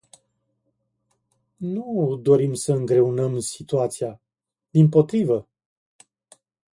Nu 1.57 2.07
dorim 2.21 2.53
să 2.53 2.73
îngreunăm 2.73 3.39
situația, 3.39 4.21
dimpotrivă! 4.69 5.47